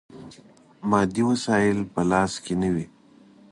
مادي 0.89 1.21
وسایل 1.31 1.79
په 1.93 2.01
لاس 2.11 2.33
کې 2.43 2.53
نه 2.61 2.69
وي. 2.73 2.85